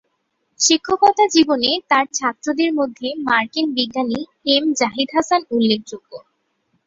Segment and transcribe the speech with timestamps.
[0.59, 4.19] শিক্ষকতা জীবনে তার ছাত্রদের মধ্যে মার্কিন বিজ্ঞানী
[4.47, 6.11] এম জাহিদ হাসান উল্লেখযোগ্য।